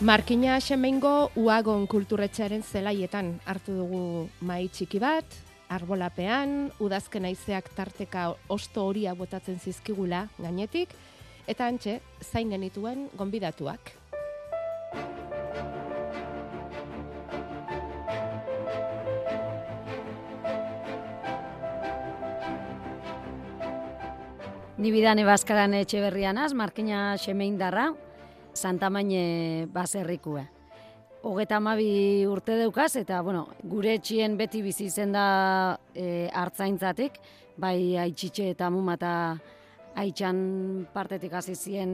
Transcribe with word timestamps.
Markina 0.00 0.54
Xemeingo 0.64 1.28
Uagon 1.36 1.82
kulturretxearen 1.84 2.62
zelaietan 2.64 3.34
hartu 3.44 3.74
dugu 3.76 4.30
mai 4.40 4.70
txiki 4.72 4.96
bat, 4.96 5.28
arbolapean, 5.68 6.70
udazken 6.80 7.28
aizeak 7.28 7.68
tarteka 7.76 8.30
osto 8.48 8.86
horia 8.88 9.12
botatzen 9.12 9.60
zizkigula 9.60 10.22
gainetik, 10.40 10.96
eta 11.44 11.68
antxe, 11.68 11.98
zain 12.24 12.48
genituen 12.48 13.10
gonbidatuak. 13.12 13.92
Ni 24.80 24.96
bidane 24.96 25.28
baskaran 25.28 25.76
etxe 25.76 26.00
berrianaz, 26.00 26.54
Markina 26.56 27.18
Xemeindarra, 27.20 27.90
Santa 28.54 28.90
Maine 28.90 29.66
baserrikue. 29.72 30.46
Hogeta 31.22 31.58
amabi 31.60 32.24
urte 32.24 32.56
deukaz, 32.56 32.94
eta 32.96 33.20
bueno, 33.20 33.46
gure 33.62 33.94
etxien 33.98 34.38
beti 34.38 34.62
bizi 34.64 34.88
zen 34.88 35.12
da 35.12 35.78
e, 35.92 36.30
hartzaintzatik, 36.32 37.18
bai 37.60 37.96
aitxitxe 38.00 38.48
eta 38.54 38.70
mumata 38.72 39.12
aitxan 40.00 40.86
partetik 40.94 41.34
hasi 41.36 41.54
zien 41.54 41.92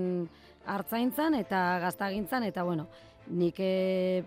hartzaintzan 0.67 1.35
eta 1.41 1.81
gaztagintzan, 1.83 2.47
eta 2.47 2.63
bueno, 2.63 2.87
nik 3.27 3.59
e, 3.59 4.23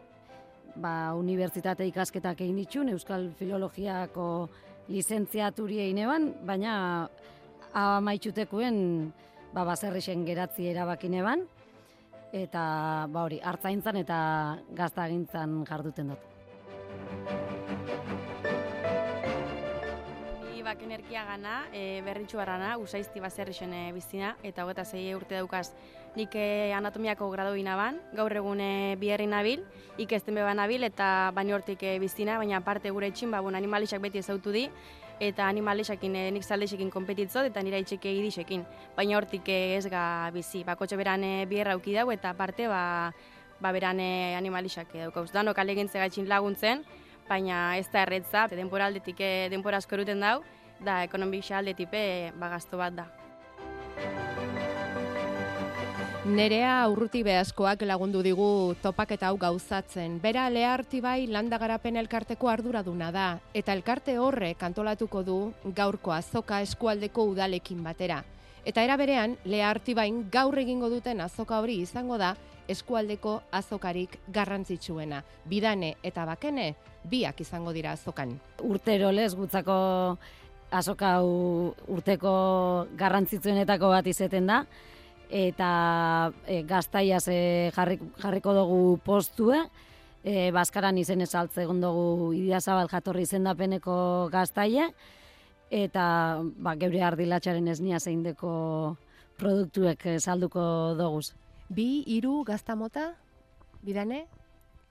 ba, 0.75 1.13
unibertsitate 1.15 1.87
ikasketak 1.87 2.41
egin 2.43 2.59
ditun, 2.59 2.91
Euskal 2.91 3.29
Filologiako 3.39 4.49
lizentziaturi 4.89 5.79
egin 5.85 6.33
baina 6.45 6.73
amaitxutekuen 7.77 9.13
ba, 9.53 9.63
baserrixen 9.63 10.25
geratzi 10.25 10.67
erabakine 10.73 11.23
ban, 11.23 11.47
eta 12.31 13.07
ba 13.09 13.23
hori, 13.25 13.39
hartzaintzan 13.43 14.01
eta 14.03 14.19
gaztagintzan 14.77 15.63
jarduten 15.69 16.13
dut. 16.13 16.27
Bak 20.69 20.83
energia 20.85 21.23
gana, 21.25 21.63
e, 21.73 22.03
berritxu 22.05 22.37
barrana, 22.37 22.75
usaizti 22.77 23.17
baserrixen 23.17 23.71
e, 23.73 23.79
bizina, 23.89 24.35
eta 24.45 24.67
hogeta 24.67 24.83
zei 24.85 25.15
urte 25.17 25.33
daukaz 25.33 25.71
nik 26.13 26.35
e, 26.37 26.71
anatomiako 26.77 27.31
grado 27.31 27.55
ban, 27.55 27.97
gaur 28.13 28.31
egune 28.31 28.95
biherri 28.99 29.25
nabil, 29.25 29.65
ikesten 29.97 30.35
beba 30.35 30.53
nabil, 30.53 30.83
eta 30.83 31.31
bani 31.33 31.53
hortik 31.53 31.81
e, 31.81 31.97
bizina, 31.97 32.37
baina 32.37 32.61
parte 32.61 32.91
gure 32.91 33.07
etxin, 33.07 33.31
ba, 33.31 33.41
bon, 33.41 33.55
animalixak 33.55 33.99
beti 33.99 34.19
ezautu 34.19 34.51
di, 34.51 34.69
eta 35.19 35.47
animalesakin 35.47 36.15
e, 36.15 36.23
nik 36.31 36.45
zaldesekin 36.45 36.89
kompetitzot 36.91 37.49
eta 37.49 37.63
nira 37.63 37.79
itxeke 37.81 38.11
idisekin. 38.21 38.63
Baina 38.95 39.17
hortik 39.19 39.49
eh, 39.51 39.75
ez 39.77 39.85
ga 39.91 40.29
bizi, 40.33 40.63
bakotxe 40.67 40.97
beran 40.99 41.23
e, 41.23 41.33
bierra 41.49 41.75
auki 41.75 41.93
dau 41.97 42.09
eta 42.11 42.33
parte 42.33 42.67
ba, 42.71 43.11
ba 43.59 43.73
beran 43.75 43.99
e, 43.99 44.35
animalisak 44.39 44.95
daukauz. 44.95 45.29
Danok 45.35 45.59
alegintze 45.59 45.99
gaitxin 45.99 46.29
laguntzen, 46.31 46.85
baina 47.27 47.77
ez 47.77 47.87
da 47.91 48.05
erretza, 48.07 48.47
denpora 48.47 48.87
aldetik 48.87 49.19
denpora 49.51 49.83
asko 49.83 49.99
eruten 49.99 50.23
dau, 50.23 50.39
da 50.79 51.03
ekonomik 51.03 51.51
aldetik 51.51 51.91
ba 52.39 52.49
gazto 52.55 52.77
bat 52.77 52.95
da. 52.95 54.28
Nerea 56.29 56.83
urruti 56.85 57.23
behazkoak 57.25 57.81
lagundu 57.89 58.19
digu 58.21 58.75
topaketa 58.83 59.31
hau 59.31 59.37
gauzatzen. 59.41 60.19
Bera 60.21 60.43
leharti 60.53 60.99
bai 61.01 61.25
landa 61.25 61.57
garapen 61.57 61.95
elkarteko 61.97 62.51
arduraduna 62.51 63.07
da, 63.11 63.23
eta 63.57 63.73
elkarte 63.73 64.13
horre 64.21 64.51
kantolatuko 64.59 65.23
du 65.25 65.37
gaurko 65.79 66.13
azoka 66.13 66.59
eskualdeko 66.61 67.25
udalekin 67.31 67.81
batera. 67.83 68.19
Eta 68.61 68.83
era 68.85 68.97
berean, 69.01 69.33
leharti 69.43 69.95
bain 69.97 70.19
gaur 70.29 70.59
egingo 70.61 70.91
duten 70.93 71.23
azoka 71.25 71.57
hori 71.63 71.79
izango 71.81 72.19
da 72.21 72.35
eskualdeko 72.69 73.39
azokarik 73.49 74.19
garrantzitsuena. 74.27 75.23
Bidane 75.49 75.95
eta 76.03 76.27
bakene, 76.29 76.75
biak 77.09 77.41
izango 77.41 77.73
dira 77.73 77.95
azokan. 77.97 78.37
Urtero 78.69 79.09
lez 79.11 79.33
gutzako 79.33 79.79
azoka 80.69 81.15
urteko 81.25 82.37
garrantzitsuenetako 83.01 83.89
bat 83.97 84.13
izeten 84.13 84.45
da, 84.45 84.61
eta 85.29 86.31
e, 86.47 86.63
gaztaiaz 86.65 87.27
e, 87.29 87.71
jarriko 87.73 88.53
dugu 88.53 88.97
postue, 89.05 89.61
e, 90.23 90.49
Baskaran 90.51 90.97
izen 90.97 91.21
esaltze 91.21 91.63
egon 91.63 91.81
dugu 91.81 92.33
Idiazabal 92.33 92.89
jatorri 92.89 93.23
izendapeneko 93.27 94.29
gaztaia, 94.33 94.89
eta 95.69 96.41
ba, 96.57 96.75
geure 96.81 97.03
ardilatxaren 97.05 97.67
esnia 97.69 97.99
zein 97.99 98.23
deko 98.25 98.97
produktuek 99.39 100.05
salduko 100.19 100.95
dugu. 100.97 101.21
Bi, 101.69 102.03
iru, 102.09 102.43
gazta 102.43 102.75
mota, 102.75 103.13
bidane? 103.85 104.25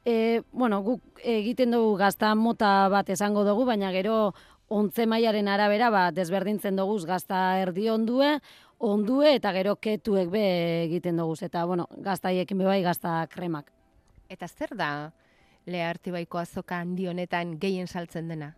E, 0.06 0.42
bueno, 0.52 0.80
guk 0.86 1.18
egiten 1.26 1.74
dugu 1.74 1.96
gazta 1.98 2.34
mota 2.38 2.88
bat 2.88 3.10
esango 3.10 3.42
dugu, 3.44 3.66
baina 3.66 3.90
gero 3.92 4.32
ontze 4.68 5.06
mailaren 5.08 5.48
arabera 5.48 5.90
ba, 5.90 6.08
desberdintzen 6.14 6.78
dugu 6.78 7.00
gazta 7.08 7.58
erdi 7.60 7.88
ondue, 7.90 8.38
ondue 8.78 9.34
eta 9.36 9.52
gero 9.52 9.76
ketuek 9.76 10.30
be 10.30 10.44
egiten 10.84 11.18
dugu 11.18 11.34
eta 11.42 11.64
bueno, 11.66 11.88
gaztaiekin 11.96 12.58
bai 12.58 12.82
gazta 12.82 13.26
kremak. 13.30 13.72
Eta 14.28 14.48
zer 14.48 14.76
da 14.76 15.12
lehartibaiko 15.66 16.38
azoka 16.38 16.78
handi 16.78 17.06
honetan 17.08 17.58
gehien 17.60 17.86
saltzen 17.86 18.28
dena? 18.28 18.54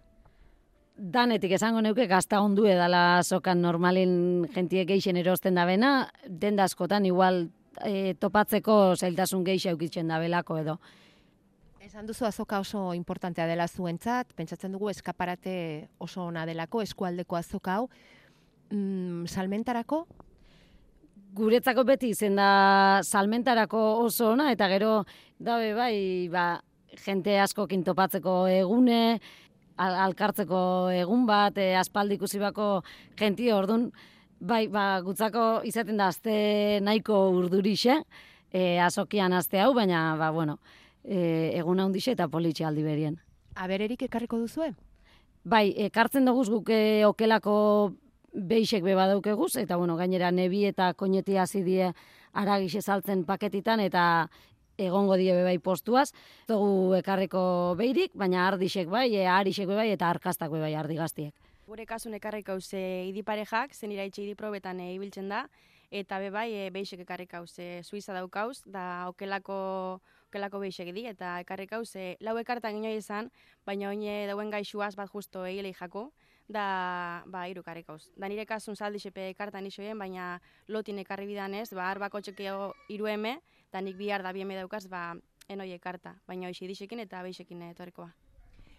Danetik 0.96 1.52
esango 1.56 1.80
neuke 1.80 2.06
gazta 2.06 2.42
ondu 2.44 2.66
edala 2.68 3.18
azokan 3.18 3.62
normalin 3.62 4.46
jentiek 4.54 4.88
geixen 4.88 5.16
erosten 5.16 5.54
da 5.54 5.64
bena, 5.64 6.10
den 6.28 6.56
da 6.56 6.64
askotan 6.68 7.06
igual 7.06 7.48
e, 7.84 8.14
topatzeko 8.20 8.96
zailtasun 8.96 9.44
geixa 9.44 9.70
eukitzen 9.70 10.08
da 10.08 10.18
belako 10.20 10.58
edo. 10.60 10.78
Esan 11.80 12.06
duzu 12.06 12.26
azoka 12.28 12.60
oso 12.60 12.92
importantea 12.94 13.46
dela 13.48 13.66
zuentzat, 13.66 14.34
pentsatzen 14.36 14.72
dugu 14.76 14.90
eskaparate 14.90 15.88
oso 15.98 16.26
ona 16.28 16.44
delako 16.46 16.82
eskualdeko 16.84 17.36
azoka 17.36 17.78
hau, 17.78 17.88
mm, 18.70 19.26
salmentarako? 19.26 20.06
Guretzako 21.34 21.84
beti 21.86 22.10
izen 22.10 22.36
da 22.36 23.00
salmentarako 23.04 23.80
oso 24.06 24.32
ona, 24.32 24.50
eta 24.52 24.68
gero 24.72 25.04
dabe 25.38 25.74
bai, 25.74 26.28
ba, 26.32 26.62
jente 27.04 27.38
asko 27.38 27.68
kintopatzeko 27.70 28.48
egune, 28.50 29.20
al 29.80 29.94
alkartzeko 30.08 30.90
egun 30.92 31.26
bat, 31.26 31.56
e, 31.58 31.74
aspaldi 31.76 32.18
bako 32.18 32.82
jenti 33.16 33.50
ordun 33.52 33.90
bai, 34.40 34.66
ba, 34.68 35.00
gutzako 35.04 35.62
izaten 35.64 35.96
da 35.96 36.08
azte 36.08 36.80
nahiko 36.82 37.30
urdurixe, 37.30 38.02
e, 38.52 38.78
azokian 38.80 39.32
azte 39.32 39.60
hau, 39.60 39.72
baina, 39.74 40.16
ba, 40.16 40.30
bueno, 40.30 40.58
e, 41.04 41.52
egun 41.56 41.80
handixe 41.80 42.12
eta 42.12 42.28
politxe 42.28 42.64
aldi 42.64 42.82
berien. 42.82 43.20
Abererik 43.54 44.02
ekarriko 44.02 44.38
duzue? 44.38 44.72
Bai, 45.44 45.70
ekartzen 45.86 46.24
dugu 46.24 46.44
guk 46.50 46.70
e, 46.70 47.04
okelako 47.06 47.92
beixek 48.32 48.84
beba 48.84 49.06
daukeguz, 49.10 49.56
eta 49.56 49.76
bueno, 49.76 49.96
gainera 49.96 50.30
nebi 50.30 50.64
eta 50.68 50.92
koineti 50.94 51.36
hasi 51.36 51.62
die 51.62 51.90
aragixe 52.32 52.82
saltzen 52.82 53.24
paketitan, 53.24 53.80
eta 53.80 54.28
egongo 54.80 55.16
die 55.20 55.32
bebai 55.34 55.58
postuaz. 55.58 56.10
Zogu 56.48 56.94
ekarriko 56.98 57.74
beirik, 57.78 58.14
baina 58.14 58.46
ardixek 58.48 58.88
bai, 58.88 59.08
e, 59.14 59.26
arixek 59.26 59.68
bai, 59.68 59.90
eta 59.92 60.08
arkastak 60.10 60.50
bai 60.50 60.74
ardi 60.74 60.96
gaztiek. 60.96 61.34
Gure 61.66 61.86
kasun 61.86 62.14
ekarrik 62.14 62.48
hau 62.48 62.60
ze 62.60 63.06
idiparejak, 63.10 63.74
zen 63.74 63.92
iraitxe 63.92 64.24
idiprobetan 64.24 64.80
e, 64.80 64.94
ibiltzen 64.94 65.28
da, 65.28 65.44
eta 65.90 66.18
bebai 66.18 66.48
e, 66.54 66.70
beixek 66.70 67.04
ekarrik 67.04 67.34
hau 67.34 67.46
ze 67.46 67.82
suiza 67.82 68.14
daukauz, 68.14 68.62
da 68.66 69.06
okelako 69.08 70.00
okelako 70.30 70.60
beixek 70.62 70.92
di, 70.94 71.06
eta 71.10 71.40
ekarrik 71.42 71.72
hau 71.74 71.84
ze 71.84 72.16
lau 72.20 72.36
ekartan 72.38 72.76
inoa 72.78 72.94
izan, 72.94 73.30
baina 73.66 73.88
oine 73.90 74.26
dauen 74.30 74.50
gaixuaz 74.50 74.94
bat 74.96 75.10
justo 75.10 75.44
egilei 75.44 75.74
jako, 75.74 76.12
da 76.50 77.22
ba 77.26 77.46
hiru 77.46 77.62
karrikauz. 77.62 78.10
Da 78.18 78.28
nire 78.28 78.44
kasun 78.46 78.76
saldi 78.76 78.98
xepe 78.98 79.28
kartan 79.38 79.66
isoien, 79.66 79.98
baina 79.98 80.40
lotin 80.68 80.98
ekarri 80.98 81.28
bidanez, 81.30 81.70
ba 81.74 81.90
arbako 81.90 82.20
txekio 82.20 82.72
eme, 82.88 83.38
da 83.72 83.80
nik 83.80 83.96
bihar 83.96 84.22
da 84.22 84.32
bieme 84.32 84.56
daukaz, 84.56 84.88
ba 84.88 85.14
enoie 85.48 85.78
karta, 85.78 86.16
baina 86.26 86.48
hoxe 86.48 86.66
disekin 86.66 87.00
eta 87.00 87.22
beixekin 87.22 87.62
etorrekoa. 87.70 88.10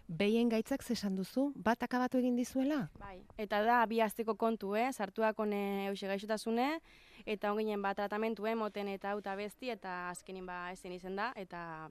Behien 0.08 0.48
gaitzak 0.48 0.82
zesan 0.82 1.16
duzu, 1.16 1.52
bat 1.56 1.82
akabatu 1.82 2.18
egin 2.18 2.36
dizuela? 2.36 2.90
Bai, 3.00 3.22
eta 3.38 3.62
da 3.64 3.86
bi 3.86 4.00
azteko 4.00 4.34
kontu, 4.36 4.74
eh? 4.76 4.90
sartuak 4.92 5.38
one 5.38 5.86
euxe 5.86 6.06
gaixotasune, 6.06 6.80
eta 7.24 7.52
onginen 7.52 7.80
bat 7.80 7.96
tratamentu 7.96 8.44
moten 8.56 8.88
eta 8.88 9.12
auta 9.12 9.36
besti, 9.36 9.70
eta 9.70 10.10
azkenin 10.10 10.44
ba 10.44 10.72
ezen 10.72 10.92
izen 10.92 11.16
da, 11.16 11.32
eta 11.36 11.88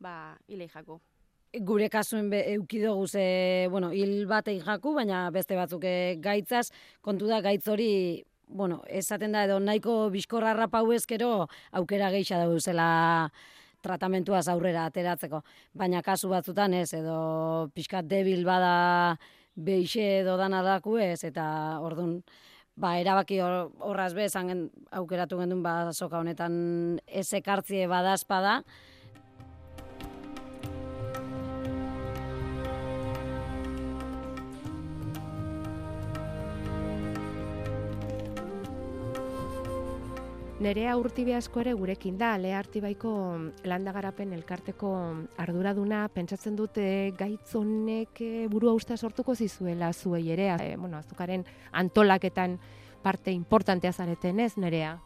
ba 0.00 0.36
hilei 0.48 0.68
jako 0.68 1.00
gure 1.60 1.88
kasuen 1.92 2.30
be, 2.30 2.42
eukidogu 2.54 3.06
ze, 3.06 3.68
bueno, 3.70 3.90
hil 3.92 4.26
batei 4.26 4.58
jaku, 4.60 4.94
baina 4.96 5.30
beste 5.30 5.56
batzuk 5.56 5.84
eh, 5.84 6.16
gaitzaz, 6.20 6.70
kontu 7.00 7.28
da 7.28 7.40
gaitz 7.44 7.66
hori, 7.68 8.24
bueno, 8.48 8.82
esaten 8.88 9.32
da 9.32 9.44
edo 9.44 9.58
nahiko 9.60 10.08
bizkorra 10.10 10.54
rapau 10.56 10.92
ezkero 10.92 11.48
aukera 11.72 12.10
geixa 12.10 12.38
da 12.38 12.48
zela 12.58 13.30
tratamentuaz 13.82 14.46
aurrera 14.48 14.86
ateratzeko. 14.86 15.42
Baina 15.74 16.02
kasu 16.02 16.28
batzutan 16.30 16.74
ez, 16.74 16.92
edo 16.94 17.68
pixkat 17.74 18.06
debil 18.06 18.44
bada 18.44 19.18
beixe 19.56 20.20
edo 20.20 20.36
dana 20.36 20.62
daku 20.62 20.96
ez, 20.98 21.24
eta 21.24 21.78
ordun 21.80 22.22
ba, 22.76 22.96
erabaki 22.98 23.40
horraz 23.40 24.14
be, 24.14 24.28
zangen 24.28 24.70
aukeratu 24.90 25.38
gendun, 25.38 25.62
ba, 25.62 25.92
soka 25.92 26.18
honetan 26.22 27.00
ez 27.06 27.32
ekartzie 27.34 27.88
badazpada, 27.90 28.62
Nerea 40.62 40.92
urtibe 40.94 41.34
asko 41.34 41.58
ere 41.58 41.72
gurekin 41.74 42.14
da, 42.20 42.36
Lea 42.38 42.54
Artibaiko 42.60 43.10
landagarapen 43.66 44.30
elkarteko 44.36 44.92
arduraduna, 45.42 46.04
pentsatzen 46.14 46.54
dute 46.54 46.84
gaitz 47.18 47.56
honek 47.58 48.20
eh, 48.22 48.46
burua 48.52 48.76
usta 48.78 48.94
sortuko 48.96 49.34
zizuela 49.34 49.90
zuei 49.92 50.28
ere, 50.30 50.52
e, 50.62 50.76
bueno, 50.76 51.00
azukaren 51.02 51.42
antolaketan 51.72 52.60
parte 53.02 53.34
importantea 53.34 53.90
zareten 53.90 54.38
ez, 54.38 54.52
Nerea? 54.56 55.00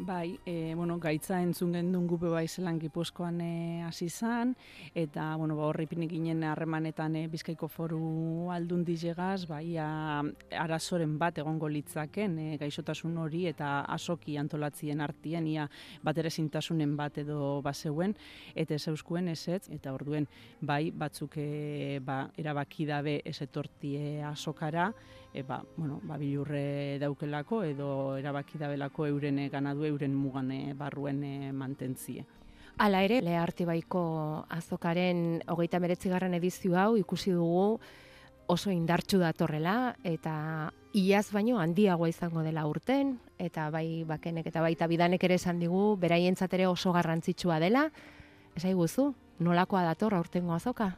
Bai, 0.00 0.38
e, 0.46 0.74
bueno, 0.76 1.00
gaitza 1.02 1.40
entzun 1.42 1.72
gendun 1.74 2.04
gupe 2.06 2.28
bai 2.30 2.44
zelan 2.46 2.76
gipuzkoan 2.78 3.40
e, 3.42 3.82
hasi 3.82 4.06
zan, 4.08 4.52
eta 4.94 5.32
bueno, 5.34 5.56
ba, 5.58 5.64
horri 5.66 5.88
pinik 5.90 6.12
ginen 6.12 6.44
harremanetan 6.46 7.16
e, 7.18 7.24
bizkaiko 7.26 7.66
foru 7.66 8.46
aldun 8.54 8.84
dizegaz, 8.86 9.48
bai, 9.50 9.74
arazoren 10.54 11.18
bat 11.18 11.42
egongo 11.42 11.66
litzaken, 11.66 12.38
e, 12.38 12.46
gaixotasun 12.62 13.18
hori 13.18 13.48
eta 13.50 13.80
asoki 13.90 14.38
antolatzien 14.38 15.02
artien, 15.02 15.50
ia 15.50 15.66
bat 16.06 16.22
ere 16.22 16.30
zintasunen 16.30 16.94
bat 16.96 17.18
edo 17.18 17.58
baseuen, 17.66 18.14
eta 18.54 18.78
ez 18.78 18.86
euskuen 18.94 19.34
ez 19.34 19.48
ez, 19.48 19.64
eta 19.66 19.98
orduen, 19.98 20.30
bai, 20.60 20.92
batzuk 20.94 21.40
e, 21.42 21.98
ba, 22.06 22.28
erabaki 22.38 22.86
dabe 22.86 23.18
ez 23.26 23.40
etortie 23.42 24.22
asokara, 24.30 24.92
e, 25.32 25.42
ba, 25.42 25.62
bueno, 25.76 26.00
ba, 26.02 26.16
bilurre 26.16 26.98
daukelako 26.98 27.62
edo 27.64 28.16
erabaki 28.16 28.58
dabelako 28.58 29.06
euren 29.06 29.40
ganadu 29.50 29.84
euren 29.84 30.14
mugan 30.14 30.52
barruen 30.76 31.22
e, 31.24 31.52
mantentzie. 31.52 32.24
Hala 32.78 33.02
ere, 33.02 33.20
Lea 33.22 33.42
Artibaiko 33.42 34.46
azokaren 34.54 35.40
hogeita 35.50 35.80
meretzigarren 35.82 36.34
edizio 36.38 36.76
hau 36.78 36.96
ikusi 36.96 37.32
dugu 37.34 37.80
oso 38.48 38.70
indartsu 38.70 39.18
datorrela 39.20 39.96
eta 40.06 40.72
iaz 40.96 41.26
baino 41.34 41.58
handiagoa 41.60 42.08
izango 42.08 42.42
dela 42.46 42.64
urten 42.70 43.18
eta 43.38 43.68
bai 43.70 44.04
bakenek 44.08 44.46
eta 44.48 44.62
baita 44.64 44.86
bidanek 44.88 45.26
ere 45.28 45.36
esan 45.36 45.58
digu 45.60 45.96
beraientzat 46.00 46.54
ere 46.54 46.66
oso 46.66 46.92
garrantzitsua 46.94 47.58
dela. 47.60 47.88
Esai 48.56 48.72
guzu, 48.74 49.12
nolakoa 49.38 49.84
dator 49.84 50.14
aurtengo 50.14 50.54
azoka? 50.54 50.94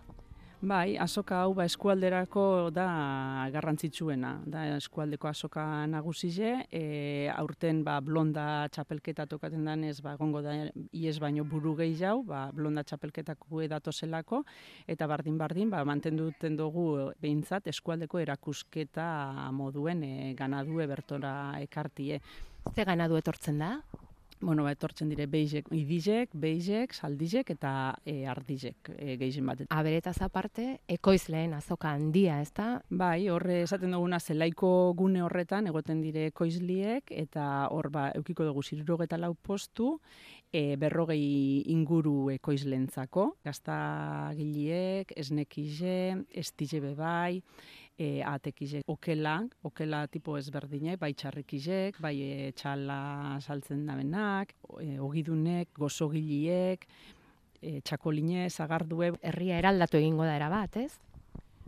Bai, 0.61 0.99
azoka 1.01 1.39
hau 1.41 1.55
ba 1.57 1.65
eskualderako 1.65 2.43
da 2.77 3.49
garrantzitsuena, 3.49 4.35
da 4.45 4.67
eskualdeko 4.75 5.31
azoka 5.31 5.63
nagusize, 5.89 6.51
e, 6.69 7.31
aurten 7.33 7.81
ba 7.83 7.95
blonda 8.05 8.67
txapelketa 8.69 9.25
tokaten 9.31 9.65
danez, 9.65 10.03
ba 10.05 10.13
egongo 10.19 10.43
da 10.45 10.53
ies 10.93 11.17
baino 11.19 11.47
buru 11.49 11.73
gehi 11.79 11.97
jau, 11.97 12.19
ba 12.29 12.43
blonda 12.53 12.85
txapelketako 12.85 13.63
edato 13.65 13.89
zelako, 13.91 14.43
eta 14.87 15.09
bardin 15.09 15.41
bardin, 15.41 15.73
ba 15.73 15.81
mantenduten 15.89 16.61
dugu 16.61 17.09
behintzat 17.25 17.73
eskualdeko 17.73 18.21
erakusketa 18.21 19.09
moduen 19.57 20.05
e, 20.05 20.13
ganadu 20.37 20.85
ebertora 20.85 21.57
ekartie. 21.65 22.21
Ze 22.77 22.85
ganadu 22.85 23.17
etortzen 23.17 23.65
da? 23.65 23.79
Bueno, 24.41 24.65
ba, 24.65 24.73
etortzen 24.73 25.11
dire 25.13 25.27
beizek, 25.31 25.69
idizek, 25.77 26.33
beizek, 26.33 26.95
saldizek 26.95 27.53
eta 27.55 27.73
e, 28.09 28.25
ardizek 28.31 28.91
e, 28.97 29.17
gehien 29.21 29.47
bat. 29.47 29.63
Aberetaz 29.75 30.17
aparte, 30.25 30.67
ekoizleen 30.89 31.55
azoka 31.57 31.93
handia, 31.93 32.41
ez 32.41 32.53
da? 32.57 32.71
Bai, 32.89 33.29
horre 33.29 33.61
esaten 33.67 33.93
duguna 33.97 34.21
zelaiko 34.21 34.71
gune 34.97 35.23
horretan, 35.23 35.69
egoten 35.71 36.01
dire 36.05 36.27
ekoizliek, 36.31 37.13
eta 37.13 37.69
hor 37.71 37.91
ba, 37.93 38.09
eukiko 38.17 38.47
dugu 38.49 38.65
zirurogeta 38.65 39.21
lau 39.21 39.35
postu, 39.35 39.99
e, 40.53 40.77
berrogei 40.81 41.63
inguru 41.73 42.31
ekoizlentzako, 42.35 43.27
gazta 43.45 43.77
giliek, 44.39 45.13
esnekize, 45.21 45.97
estize 46.43 46.81
bebai, 46.81 47.43
e, 48.01 48.23
atekizek 48.25 48.89
okela, 48.89 49.37
okela 49.69 50.07
tipo 50.09 50.39
ezberdinek, 50.41 50.99
bai 51.01 51.13
txarrikizek, 51.13 52.01
bai 52.01 52.15
e, 52.25 52.51
txala 52.57 53.01
saltzen 53.45 53.85
dabenak, 53.89 54.55
e, 54.81 54.97
ogidunek, 55.05 55.75
gozogiliek, 55.77 56.87
e, 57.61 57.81
txakoline, 57.85 58.49
zagardue. 58.49 59.13
Herria 59.21 59.61
eraldatu 59.61 60.01
egingo 60.01 60.25
da 60.25 60.39
erabat, 60.41 60.81
ez? 60.81 61.10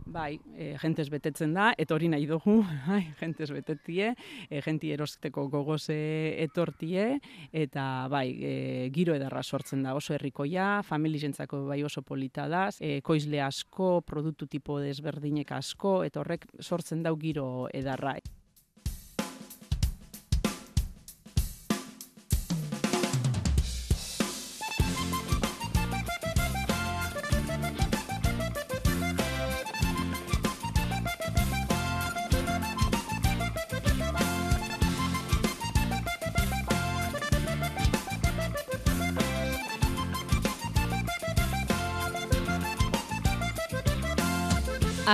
Bai, 0.05 0.39
e, 0.57 0.73
jentez 0.81 1.07
betetzen 1.09 1.53
da, 1.55 1.69
eta 1.79 1.95
hori 1.95 2.09
nahi 2.11 2.25
dugu, 2.27 2.57
bai, 2.87 3.01
jentez 3.21 3.49
betetie, 3.55 4.11
e, 4.49 4.61
jenti 4.65 4.91
erosteko 4.91 5.47
gogoze 5.53 5.95
etortie, 6.43 7.19
eta 7.51 7.85
bai, 8.11 8.27
e, 8.35 8.53
giro 8.95 9.15
edarra 9.15 9.43
sortzen 9.43 9.83
da 9.83 9.95
oso 9.95 10.13
herrikoia, 10.17 10.83
familizentzako 10.83 11.63
bai 11.71 11.81
oso 11.87 12.03
polita 12.03 12.49
da, 12.51 12.67
e, 12.79 12.99
koizle 13.01 13.41
asko, 13.41 14.01
produktu 14.05 14.47
tipo 14.51 14.79
desberdinek 14.83 15.55
asko, 15.55 16.01
eta 16.03 16.23
horrek 16.23 16.49
sortzen 16.59 17.03
dau 17.03 17.15
giro 17.17 17.69
edarra. 17.73 18.17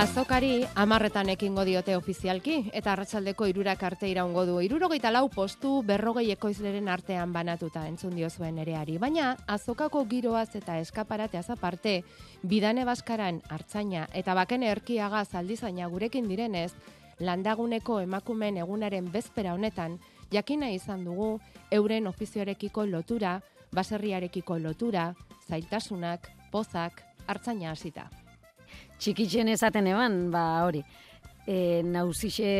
Azokari 0.00 0.62
amarretan 0.80 1.28
ekingo 1.28 1.60
diote 1.68 1.92
ofizialki 1.92 2.54
eta 2.78 2.94
arratsaldeko 2.94 3.44
irurak 3.50 3.82
arte 3.84 4.08
iraungo 4.08 4.46
du. 4.48 4.54
Irurogeita 4.64 5.10
lau 5.12 5.26
postu 5.28 5.82
berrogei 5.84 6.30
ekoizleren 6.32 6.86
artean 6.88 7.34
banatuta 7.34 7.82
entzun 7.84 8.14
dio 8.16 8.30
zuen 8.30 8.56
ereari. 8.62 8.96
Baina 8.96 9.34
azokako 9.46 10.06
giroaz 10.08 10.54
eta 10.56 10.78
eskaparateaz 10.80 11.50
aparte, 11.52 11.92
bidane 12.42 12.86
baskaran 12.88 13.42
hartzaina 13.50 14.06
eta 14.22 14.32
baken 14.38 14.64
erkiaga 14.70 15.20
zaldizaina 15.26 15.90
gurekin 15.92 16.32
direnez, 16.32 16.72
landaguneko 17.20 18.00
emakumen 18.00 18.56
egunaren 18.64 19.12
bezpera 19.12 19.52
honetan, 19.52 19.98
jakina 20.32 20.72
izan 20.72 21.04
dugu 21.04 21.34
euren 21.70 22.08
ofizioarekiko 22.08 22.86
lotura, 22.86 23.42
baserriarekiko 23.76 24.58
lotura, 24.64 25.10
zailtasunak, 25.50 26.32
pozak, 26.56 27.04
hartzaina 27.28 27.76
hasita 27.76 28.08
txikitzen 28.98 29.48
esaten 29.48 29.86
eban, 29.90 30.30
ba 30.30 30.64
hori. 30.66 30.82
E, 31.46 31.82
nauzixe 31.82 32.50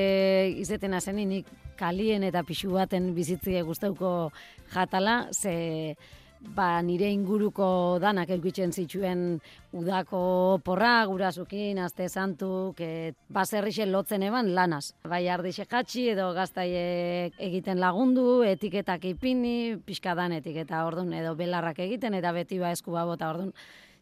izeten 0.58 0.94
azeninik 0.96 1.46
kalien 1.80 2.24
eta 2.26 2.42
pixu 2.46 2.72
baten 2.74 3.12
bizitzie 3.16 3.62
guztauko 3.64 4.30
jatala, 4.72 5.28
ze 5.32 5.96
ba, 6.40 6.80
nire 6.82 7.10
inguruko 7.12 7.98
danak 8.00 8.30
eukitzen 8.32 8.72
zituen 8.72 9.40
udako 9.76 10.60
porra, 10.64 11.04
gurasukin, 11.06 11.78
azte 11.84 12.08
santu, 12.08 12.72
que 12.76 13.12
baserrixe 13.28 13.86
lotzen 13.86 14.24
eban 14.26 14.54
lanaz. 14.56 14.94
Bai 15.08 15.26
ardixe 15.28 15.66
jatxi 15.68 16.08
edo 16.14 16.30
gaztaie 16.36 17.30
egiten 17.38 17.80
lagundu, 17.80 18.42
etiketak 18.48 19.04
ipini, 19.12 19.76
pixkadan 19.84 20.32
etiketa 20.40 20.84
ordun 20.88 21.12
edo 21.16 21.36
belarrak 21.36 21.78
egiten, 21.86 22.16
eta 22.16 22.32
beti 22.32 22.58
ba 22.58 22.72
esku 22.72 22.96
bota 22.96 23.30
ordun 23.30 23.52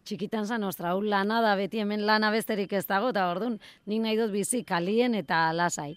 txikitan 0.08 0.46
zan 0.48 0.64
ostra, 0.64 0.94
hau 0.94 1.02
lana 1.04 1.42
da 1.44 1.54
beti 1.58 1.82
hemen 1.82 2.06
lana 2.08 2.30
besterik 2.32 2.72
ez 2.72 2.86
dago, 2.88 3.12
eta 3.12 3.28
orduan 3.30 3.58
nik 3.86 4.02
nahi 4.04 4.16
dut 4.18 4.32
bizi 4.32 4.64
kalien 4.64 5.14
eta 5.18 5.48
lasai. 5.52 5.92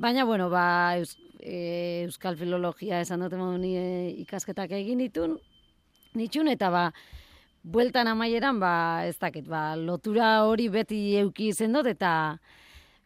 Baina, 0.00 0.24
bueno, 0.24 0.48
ba, 0.50 0.96
e, 1.38 1.58
Euskal 2.06 2.38
Filologia 2.40 3.02
esan 3.04 3.22
dut 3.22 3.36
ni 3.60 3.76
e, 3.76 3.86
ikasketak 4.24 4.72
egin 4.80 5.04
ditun, 5.04 5.36
nitxun, 6.18 6.50
eta 6.50 6.70
ba, 6.72 6.88
bueltan 7.62 8.08
amaieran, 8.10 8.58
ba, 8.60 9.04
ez 9.06 9.16
dakit, 9.20 9.46
ba, 9.48 9.74
lotura 9.76 10.44
hori 10.48 10.68
beti 10.68 11.16
euki 11.20 11.52
izen 11.52 11.76
dut, 11.76 11.86
eta 11.92 12.14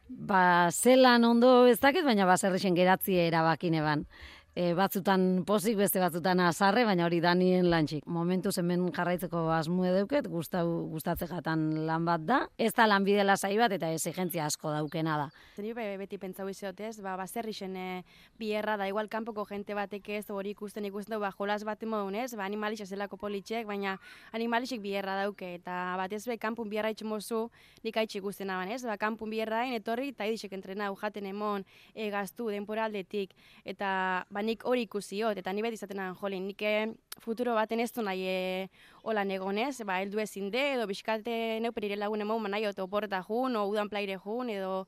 ba, 0.09 0.71
zelan 0.73 1.25
ondo 1.29 1.67
ez 1.69 1.79
dakit, 1.83 2.07
baina 2.07 2.27
ba, 2.27 2.39
zerrexen 2.39 2.79
geratzi 2.79 3.19
erabakine 3.27 3.83
ban 3.85 4.07
e, 4.55 4.73
batzutan 4.75 5.45
pozik, 5.47 5.77
beste 5.79 6.01
batzutan 6.03 6.41
azarre, 6.43 6.85
baina 6.89 7.07
hori 7.07 7.21
danien 7.23 7.69
lantxik. 7.71 8.07
Momentu 8.11 8.51
hemen 8.59 8.89
jarraitzeko 8.95 9.45
asmu 9.55 9.85
edeuket, 9.89 10.29
gustau, 10.31 10.67
gustatze 10.93 11.29
jatan 11.31 11.87
lan 11.87 12.05
bat 12.09 12.25
da. 12.27 12.39
Ez 12.59 12.73
da 12.75 12.89
lanbide 12.89 13.25
lasai 13.25 13.57
bat 13.59 13.73
eta 13.73 13.91
exigentzia 13.95 14.47
asko 14.47 14.73
daukena 14.75 15.17
da. 15.21 15.29
Zeni 15.57 15.75
be, 15.75 15.87
beti 16.01 16.19
pentsau 16.19 16.49
izotez, 16.51 16.97
ba, 17.05 17.17
baserri 17.21 17.55
xene 17.55 18.05
bierra 18.39 18.77
da, 18.81 18.89
igual 18.89 19.09
kanpoko 19.09 19.45
jente 19.49 19.77
batek 19.79 20.09
ez, 20.19 20.25
hori 20.31 20.55
ikusten 20.57 20.87
ikusten 20.89 21.17
du, 21.17 21.21
ba, 21.23 21.33
jolas 21.39 21.63
bat 21.67 21.83
modun 21.87 22.19
ez, 22.19 22.33
ba, 22.35 22.47
animalix 22.47 22.83
zelako 22.89 23.19
politxek, 23.21 23.67
baina 23.67 23.97
animalixik 24.33 24.83
bierra 24.83 25.17
dauke, 25.23 25.55
eta 25.61 25.97
batez 26.01 26.25
be, 26.27 26.39
kanpun 26.39 26.71
bierra 26.71 26.91
itxumozu, 26.95 27.49
nik 27.85 27.97
haitxik 27.97 28.23
ikusten 28.23 28.51
aban 28.51 28.73
ez, 28.75 28.83
ba, 28.87 28.97
kanpun 28.99 29.31
bierra 29.31 29.65
etorri, 29.77 30.11
eta 30.15 30.27
idixek 30.27 30.55
entrena, 30.57 30.91
ujaten 30.95 31.27
emon, 31.31 31.67
egaztu, 31.95 32.49
denporaldetik, 32.55 33.35
eta 33.69 34.25
ba, 34.31 34.38
nik 34.43 34.65
hori 34.65 34.85
ikusiot, 34.87 35.39
eta 35.41 35.53
ni 35.53 35.63
beti 35.63 35.79
izaten 35.79 36.01
jolin, 36.21 36.49
nik 36.51 36.63
eh, 36.63 36.89
futuro 37.21 37.55
baten 37.55 37.81
ez 37.81 37.91
du 37.93 38.03
nahi 38.03 38.25
e, 38.27 38.69
hola 39.03 39.25
negonez, 39.25 39.81
ba, 39.87 40.01
eldu 40.03 40.21
ezin 40.23 40.51
de, 40.51 40.65
edo 40.75 40.87
biskate 40.87 41.59
neuperire 41.65 41.97
lagun 41.97 42.21
emau 42.25 42.39
manai, 42.39 42.65
oto 42.67 42.87
porta 42.89 43.23
jun, 43.27 43.57
o 43.57 43.67
udan 43.71 43.89
plaire 43.89 44.19
jun, 44.25 44.51
edo 44.51 44.87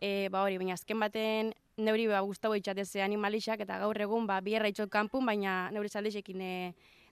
e, 0.00 0.28
ba 0.30 0.42
hori, 0.42 0.58
baina 0.58 0.74
azken 0.74 1.00
baten 1.00 1.54
neuri 1.76 2.06
ba, 2.10 2.20
guztau 2.26 2.54
itxateze 2.54 3.02
animalixak, 3.02 3.64
eta 3.64 3.78
gaur 3.82 4.00
egun 4.00 4.26
ba, 4.26 4.40
bierra 4.40 4.68
itxot 4.70 4.90
kanpun, 4.90 5.26
baina 5.26 5.70
neuri 5.74 5.88
zaldexekin 5.88 6.42
e, 6.42 6.54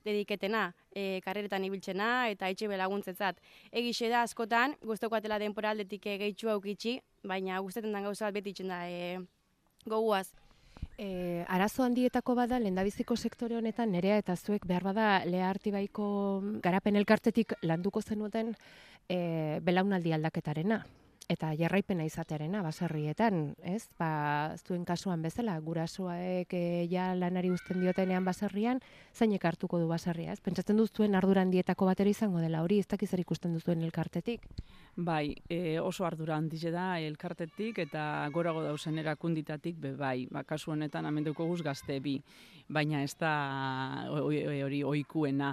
dediketena, 0.05 0.73
e, 0.95 1.21
karreretan 1.25 1.65
ibiltzena 1.65 2.29
eta 2.33 2.51
etxe 2.51 2.69
belaguntzetzat. 2.71 3.39
Egixe 3.71 4.11
da 4.11 4.23
askotan, 4.27 4.77
guztoko 4.83 5.19
atela 5.19 5.39
denpora 5.43 5.71
aldetik 5.75 6.07
e, 6.07 6.19
gehitxu 6.25 6.51
aukitxi, 6.53 6.99
baina 7.23 7.61
guztetan 7.63 7.95
den 7.95 8.11
gauza 8.11 8.27
bat 8.29 8.41
beti 8.41 8.55
itxen 8.55 8.73
da 8.75 8.83
e, 8.91 9.21
goguaz. 9.87 10.29
E, 11.03 11.45
arazo 11.49 11.83
handietako 11.83 12.37
bada, 12.39 12.61
lendabiziko 12.63 13.17
sektore 13.17 13.57
honetan, 13.59 13.91
nerea 13.91 14.21
eta 14.23 14.37
zuek 14.37 14.69
behar 14.71 14.85
bada 14.87 15.07
lea 15.27 15.49
artibaiko 15.51 16.07
garapen 16.63 16.99
elkartetik 17.01 17.57
landuko 17.67 18.03
zenuten 18.03 18.53
e, 19.09 19.19
belaunaldi 19.67 20.15
aldaketarena 20.15 20.85
eta 21.33 21.53
jarraipena 21.59 22.05
izatearena 22.07 22.63
baserrietan, 22.65 23.55
ez? 23.65 23.87
Ba, 23.99 24.55
zuen 24.61 24.85
kasuan 24.89 25.23
bezala, 25.25 25.59
gurasoaek 25.65 26.53
e, 26.55 26.63
ja 26.91 27.13
lanari 27.19 27.51
uzten 27.53 27.81
diotenean 27.83 28.25
baserrian, 28.25 28.83
zainek 29.15 29.45
hartuko 29.49 29.81
du 29.81 29.89
baserria, 29.91 30.33
ez? 30.33 30.41
Pentsatzen 30.45 30.79
duzuen 30.79 31.17
arduran 31.19 31.51
dietako 31.51 31.89
batera 31.89 32.13
izango 32.13 32.43
dela 32.45 32.63
hori, 32.63 32.79
ez 32.81 32.89
dakiz 32.89 33.13
ikusten 33.19 33.53
duzuen 33.57 33.83
elkartetik? 33.83 34.47
Bai, 34.97 35.35
e, 35.49 35.79
oso 35.81 36.05
ardura 36.05 36.37
handize 36.37 36.71
da 36.71 36.99
elkartetik 37.01 37.79
eta 37.87 38.29
gorago 38.33 38.63
dausen 38.63 38.99
erakunditatik 39.01 39.79
be 39.81 39.95
bai, 39.97 40.27
ba, 40.31 40.45
kasu 40.45 40.73
honetan 40.73 41.07
amenduko 41.07 41.47
guz 41.49 41.63
gazte 41.63 41.99
bi, 42.01 42.19
baina 42.73 43.03
ez 43.05 43.15
da 43.21 43.33
hori 44.11 44.83
oikuena. 44.85 45.53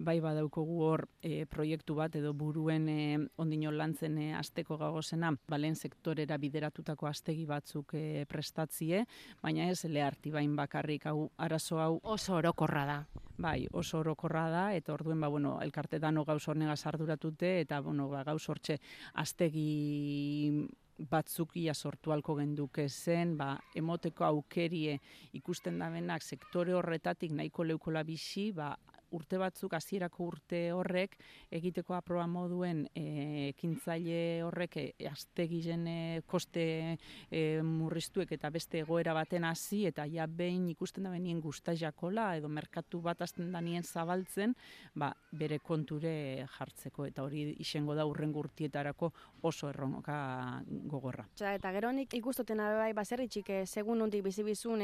Bai 0.00 0.16
badaukogu 0.22 0.78
hor 0.86 1.02
e, 1.20 1.44
proiektu 1.50 1.96
bat 1.98 2.14
edo 2.16 2.32
buruen 2.32 2.86
e, 2.88 3.00
ondino 3.42 3.72
lantzen 3.74 4.16
e, 4.22 4.28
asteko 4.38 4.78
gagozena, 4.80 5.32
balen 5.50 5.74
sektorera 5.76 6.38
bideratutako 6.40 7.08
astegi 7.10 7.44
batzuk 7.48 7.94
e, 7.98 8.24
prestatzie, 8.30 9.04
baina 9.42 9.66
ez 9.68 9.84
leharti 9.84 10.32
bain 10.32 10.54
bakarrik 10.56 11.06
hau 11.10 11.30
arazo 11.36 11.80
hau 11.82 11.98
oso 12.02 12.38
orokorra 12.38 12.86
da. 12.86 13.00
Bai, 13.40 13.66
oso 13.72 14.00
orokorra 14.00 14.46
da, 14.52 14.64
eta 14.76 14.92
orduen, 14.92 15.20
ba, 15.20 15.28
bueno, 15.32 15.58
elkartetan 15.64 16.14
no 16.14 16.26
gauz 16.28 16.42
hornega 16.48 16.76
sarduratute, 16.76 17.60
eta, 17.62 17.80
bueno, 17.80 18.08
ba, 18.12 18.22
gauz 18.24 18.42
hortxe 18.52 18.76
astegi 19.22 20.66
batzukia 21.10 21.74
sortu 21.74 22.12
alko 22.12 22.34
genduke 22.36 22.86
zen, 22.88 23.36
ba, 23.36 23.54
emoteko 23.74 24.24
aukerie 24.26 24.98
ikusten 25.38 25.78
da 25.78 25.90
benak 25.90 26.22
sektore 26.22 26.74
horretatik 26.76 27.32
nahiko 27.32 27.64
leukola 27.64 28.02
bisi, 28.04 28.50
ba, 28.52 28.74
urte 29.16 29.38
batzuk 29.40 29.74
hasierako 29.76 30.26
urte 30.30 30.60
horrek 30.74 31.16
egiteko 31.50 31.94
aproba 31.96 32.26
moduen 32.30 32.84
e, 32.94 33.50
ekintzaile 33.50 34.42
horrek 34.46 34.76
e, 34.80 34.84
astegiren 35.10 35.86
e, 35.90 35.98
koste 36.30 36.64
e, 37.30 37.42
murriztuek 37.66 38.32
eta 38.36 38.50
beste 38.54 38.82
egoera 38.84 39.14
baten 39.16 39.46
hasi 39.48 39.84
eta 39.90 40.06
ja 40.10 40.26
behin 40.26 40.68
ikusten 40.72 41.06
da 41.06 41.14
benien 41.14 41.40
gusta 41.40 41.74
jakola 41.76 42.30
edo 42.38 42.48
merkatu 42.48 43.00
bat 43.04 43.22
hasten 43.22 43.50
da 43.52 43.60
nien 43.60 43.82
zabaltzen 43.82 44.54
ba, 44.94 45.12
bere 45.32 45.58
konture 45.58 46.46
jartzeko 46.58 47.06
eta 47.10 47.24
hori 47.26 47.48
isengo 47.62 47.94
da 47.98 48.06
urren 48.06 48.32
gurtietarako 48.32 49.12
oso 49.42 49.68
erronka 49.70 50.62
gogorra. 50.90 51.26
Eta 51.40 51.72
gero 51.72 51.92
nik 51.92 52.14
ikustotena 52.14 52.70
bai 52.78 52.92
baserritxik 52.96 53.52
segun 53.66 53.98
nondik 54.00 54.24
bizibizun 54.24 54.82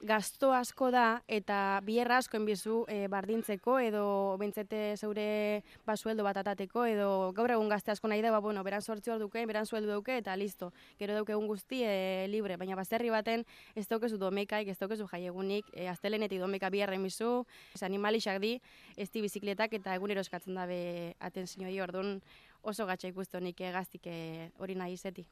gasto 0.00 0.54
asko 0.54 0.90
da 0.90 1.22
eta 1.28 1.80
bierra 1.84 2.16
asko 2.18 2.38
enbizu 2.38 2.84
e, 2.88 3.06
bardintzeko 3.12 3.76
edo 3.84 4.04
bentzete 4.40 4.96
zeure 4.96 5.62
basueldo 5.86 6.24
bat 6.24 6.38
atateko 6.40 6.86
edo 6.88 7.08
gaur 7.36 7.52
egun 7.52 7.68
gazte 7.68 7.92
asko 7.92 8.08
nahi 8.08 8.22
da, 8.24 8.30
ba, 8.32 8.40
bueno, 8.40 8.64
beran 8.64 8.80
sortzi 8.80 9.12
hor 9.12 9.18
duke, 9.20 9.44
beran 9.46 9.66
zueldu 9.66 9.92
duke 9.92 10.16
eta 10.16 10.36
listo. 10.36 10.70
Gero 10.98 11.18
duke 11.18 11.36
egun 11.36 11.46
guzti 11.50 11.82
e, 11.84 12.26
libre, 12.32 12.56
baina 12.56 12.78
bazterri 12.80 13.12
baten 13.12 13.44
ez 13.76 13.86
daukezu 13.88 14.16
domekaik, 14.16 14.68
ez 14.72 14.78
daukezu 14.80 15.06
jaiegunik, 15.12 15.68
e, 15.74 15.88
aztelenetik 15.92 16.40
domeka 16.40 16.70
bierra 16.72 16.96
enbizu, 16.96 17.44
ez 17.74 17.82
animalixak 17.84 18.40
di, 18.40 18.56
ez 18.96 19.10
di 19.12 19.20
bizikletak 19.20 19.76
eta 19.76 19.94
egunero 20.00 20.24
eskatzen 20.24 20.56
dabe 20.56 20.80
atenzioi 21.20 21.76
orduan 21.80 22.18
oso 22.62 22.88
gatsa 22.88 23.12
ikustu 23.12 23.40
nik 23.40 23.60
gaztik 23.76 24.08
hori 24.58 24.74
nahi 24.76 24.96
izeti. 24.96 25.28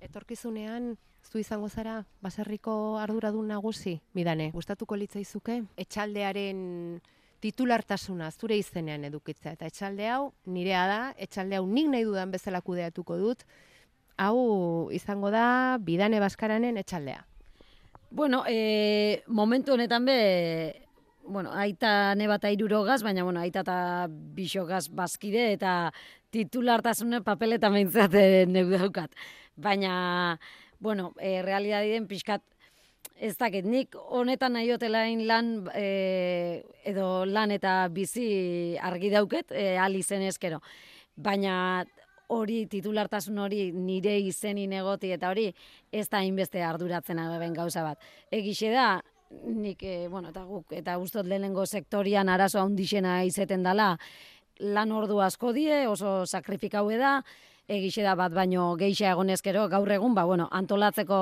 Etorkizunean, 0.00 0.96
zu 1.26 1.38
izango 1.38 1.68
zara, 1.68 2.04
baserriko 2.22 2.98
arduradun 3.02 3.48
nagusi, 3.50 3.96
midane, 4.14 4.50
gustatuko 4.54 4.96
litzaizuke, 4.96 5.62
etxaldearen 5.76 7.00
titulartasuna 7.42 8.30
zure 8.30 8.56
izenean 8.58 9.04
edukitzea. 9.08 9.54
Eta 9.56 9.68
etxalde 9.68 10.08
hau, 10.10 10.32
nirea 10.46 10.86
da, 10.90 11.00
etxalde 11.18 11.58
hau 11.58 11.66
nik 11.68 11.90
nahi 11.92 12.06
dudan 12.06 12.32
bezala 12.34 12.62
kudeatuko 12.64 13.18
dut, 13.20 13.44
hau 14.16 14.90
izango 14.94 15.30
da, 15.34 15.78
bidane 15.82 16.20
baskaranen 16.22 16.80
etxaldea. 16.80 17.24
Bueno, 18.10 18.44
e, 18.48 19.22
momentu 19.26 19.74
honetan 19.74 20.06
be, 20.06 20.18
bueno, 21.26 21.50
aita 21.52 22.14
nebata 22.14 22.50
irurogaz, 22.54 23.02
baina 23.02 23.24
bueno, 23.26 23.40
aita 23.40 23.64
eta 23.66 24.06
bisogaz 24.08 24.86
bazkide 24.88 25.50
eta 25.52 25.92
titulartasune 26.30 27.20
papeleta 27.26 27.70
meintzate 27.70 28.46
neu 28.48 28.68
daukat. 28.70 29.10
Baina, 29.56 30.38
bueno, 30.78 31.12
e, 31.18 31.40
realidadiden 31.42 32.06
pixkat, 32.06 32.42
ez 33.16 33.36
dakit, 33.40 33.64
nik 33.64 33.96
honetan 33.96 34.52
nahi 34.52 34.70
hotelain 34.74 35.22
lan, 35.26 35.52
e, 35.74 36.62
edo 36.84 37.24
lan 37.24 37.54
eta 37.54 37.86
bizi 37.88 38.76
argi 38.76 39.10
dauket, 39.10 39.52
e, 39.56 39.78
alizen 39.80 40.26
ezkero. 40.28 40.60
Baina 41.16 41.86
hori 42.28 42.66
titulartasun 42.68 43.38
hori 43.38 43.70
nire 43.72 44.18
izeni 44.20 44.66
negoti 44.66 45.12
eta 45.14 45.30
hori 45.30 45.46
ez 45.92 46.08
da 46.10 46.22
inbeste 46.26 46.62
arduratzen 46.62 47.18
agaben 47.22 47.54
gauza 47.54 47.84
bat. 47.86 48.02
Egixe 48.30 48.72
da, 48.74 49.00
nik, 49.46 49.82
e, 49.82 50.08
bueno, 50.08 50.34
eta 50.34 50.44
guk, 50.44 50.72
eta 50.76 50.96
guztot 51.00 51.26
lehenengo 51.26 51.64
sektorian 51.66 52.28
arazo 52.28 52.60
handixena 52.60 53.22
izeten 53.24 53.64
dela, 53.64 53.94
lan 54.60 54.92
ordu 54.92 55.20
asko 55.20 55.52
die, 55.52 55.86
oso 55.88 56.24
sakrifikau 56.26 56.88
da, 56.98 57.22
egixe 57.68 58.02
da 58.02 58.14
bat 58.14 58.32
baino 58.32 58.76
geixa 58.78 59.10
egonezkero 59.10 59.66
gaur 59.68 59.90
egun, 59.90 60.14
ba, 60.14 60.24
bueno, 60.24 60.46
antolatzeko 60.52 61.18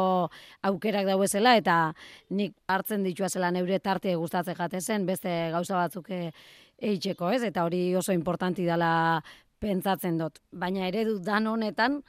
aukerak 0.62 1.06
dauezela, 1.06 1.56
eta 1.56 1.94
nik 2.30 2.54
hartzen 2.68 3.02
ditua 3.02 3.28
zela 3.28 3.50
neure 3.50 3.78
tarte 3.80 4.14
gustatzen 4.14 4.56
jatezen, 4.58 5.06
beste 5.06 5.32
gauza 5.52 5.76
batzuk 5.76 6.10
e, 6.10 6.30
eitzeko, 6.78 7.30
ez? 7.32 7.42
Eta 7.48 7.64
hori 7.64 7.94
oso 7.96 8.12
importanti 8.12 8.64
dela 8.64 9.22
pentsatzen 9.60 10.18
dut. 10.20 10.40
Baina 10.52 10.88
eredu 10.88 11.18
dan 11.24 11.46
honetan, 11.46 12.02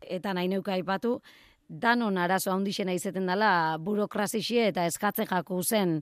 eta 0.00 0.34
nahi 0.34 0.48
neuka 0.48 0.76
aipatu, 0.76 1.18
danon 1.70 2.18
arazo 2.18 2.50
handixena 2.52 2.94
izeten 2.94 3.26
dela 3.30 3.78
burokrazixie 3.78 4.66
eta 4.72 4.86
eskatze 4.90 5.26
jaku 5.30 5.62
zen 5.62 6.00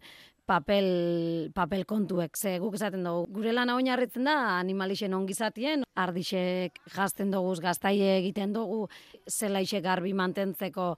papel, 0.49 1.51
papel 1.55 1.85
kontuek. 1.89 2.37
Ze 2.37 2.57
guk 2.63 2.79
esaten 2.79 3.05
dugu, 3.05 3.27
gure 3.39 3.53
lana 3.53 3.77
oinarritzen 3.77 4.27
da 4.29 4.37
animalixen 4.57 5.15
ongizatien, 5.15 5.85
ardixek 5.99 6.81
jazten 6.95 7.33
dugu, 7.35 7.55
gaztaie 7.63 8.17
egiten 8.17 8.55
dugu, 8.57 8.87
zelaixek 9.29 9.85
garbi 9.85 10.15
mantentzeko 10.17 10.95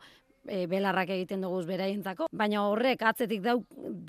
e, 0.47 0.67
belarrak 0.71 1.11
egiten 1.17 1.43
dugu 1.47 1.65
beraientzako. 1.69 2.31
Baina 2.33 2.65
horrek 2.69 3.03
atzetik 3.11 3.43
dau, 3.45 3.59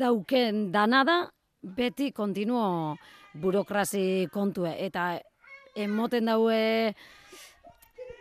dauken 0.03 0.69
dana 0.73 1.03
da, 1.07 1.17
beti 1.61 2.11
kontinuo 2.13 2.95
burokrazi 3.41 4.27
kontue. 4.33 4.75
Eta 4.85 5.15
emoten 5.77 6.29
daue 6.29 6.93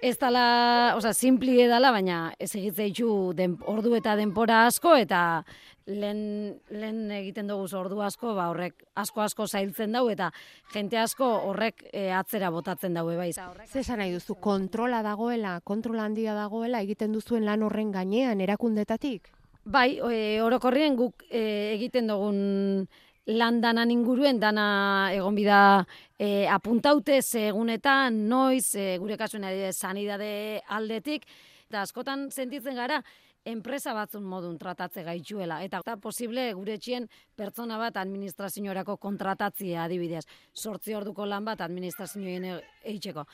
ez 0.02 0.16
dala, 0.18 0.94
oza, 0.96 1.12
simpli 1.14 1.58
edala, 1.60 1.90
baina 1.92 2.32
ez 2.40 2.54
egitze 2.56 2.88
den, 3.36 3.56
ordu 3.68 3.94
eta 3.96 4.16
denpora 4.16 4.64
asko, 4.66 4.94
eta 4.96 5.44
lehen, 5.86 6.60
lehen 6.70 7.10
egiten 7.10 7.48
dugu 7.50 7.66
ordu 7.76 8.00
asko, 8.02 8.34
ba, 8.34 8.48
horrek 8.50 8.84
asko 8.94 9.20
asko 9.20 9.46
zailtzen 9.46 9.92
dau, 9.92 10.08
eta 10.08 10.30
jente 10.72 10.98
asko 10.98 11.26
horrek 11.50 11.84
e, 11.92 12.10
atzera 12.12 12.50
botatzen 12.50 12.94
daue 12.94 13.16
bai. 13.16 13.32
Zer 13.32 13.98
nahi 13.98 14.12
duzu, 14.12 14.36
kontrola 14.40 15.02
dagoela, 15.02 15.60
kontrola 15.64 16.04
handia 16.04 16.34
dagoela, 16.34 16.80
egiten 16.80 17.12
duzuen 17.12 17.44
lan 17.44 17.62
horren 17.62 17.92
gainean, 17.92 18.40
erakundetatik? 18.40 19.30
Bai, 19.64 19.98
e, 20.00 20.40
orokorrien 20.40 20.96
guk 20.96 21.24
e, 21.28 21.74
egiten 21.76 22.08
dugun 22.08 22.88
lan 23.30 23.60
danan 23.62 23.90
inguruen, 23.90 24.40
dana 24.40 25.10
egon 25.14 25.36
bida 25.38 25.86
e, 26.18 26.46
apuntaute 26.50 27.20
egunetan, 27.20 28.28
noiz, 28.28 28.74
e, 28.74 28.98
gure 28.98 29.16
kasuen 29.16 29.46
sanidade 29.72 30.60
aldetik, 30.68 31.26
eta 31.68 31.82
askotan 31.82 32.30
sentitzen 32.30 32.74
gara, 32.74 33.02
enpresa 33.44 33.94
batzun 33.96 34.24
modun 34.24 34.58
tratatze 34.58 35.02
gaitxuela. 35.04 35.62
Eta, 35.64 35.80
eta 35.80 35.96
posible 35.96 36.50
gure 36.54 36.76
txien 36.78 37.08
pertsona 37.36 37.78
bat 37.78 37.96
administrazioarako 37.96 38.96
kontratatzia 39.00 39.84
adibidez. 39.84 40.24
Sortzi 40.52 40.94
orduko 40.94 41.26
lan 41.26 41.44
bat 41.44 41.60
administrazioen 41.64 42.44
e, 42.44 42.58
eitzeko. 42.92 43.24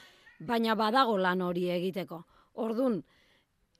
Baina 0.46 0.76
badago 0.76 1.16
lan 1.18 1.42
hori 1.42 1.70
egiteko. 1.72 2.22
Ordun 2.62 3.00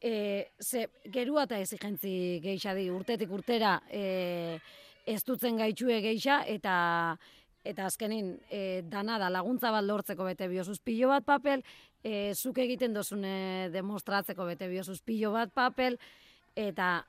e, 0.00 0.48
ze, 0.60 0.86
gerua 1.12 1.44
eta 1.46 1.60
ezigentzi 1.60 2.40
geixadi 2.42 2.88
urtetik 2.90 3.30
urtera 3.32 3.78
e, 3.90 4.58
ez 5.06 5.22
dutzen 5.24 5.56
gaitxue 5.62 6.00
geixa 6.04 6.42
eta 6.50 6.76
eta 7.66 7.88
azkenin 7.90 8.36
e, 8.50 8.82
dana 8.86 9.18
da 9.18 9.28
laguntza 9.32 9.72
bat 9.74 9.82
lortzeko 9.82 10.28
bete 10.28 10.46
biosuz 10.46 10.78
pilo 10.78 11.10
bat 11.10 11.24
papel, 11.26 11.64
e, 11.98 12.32
zuk 12.34 12.60
egiten 12.62 12.94
dozune 12.94 13.68
demostratzeko 13.74 14.46
bete 14.46 14.68
biosuz 14.70 15.00
pilo 15.02 15.32
bat 15.34 15.50
papel, 15.50 15.98
eta 16.54 17.00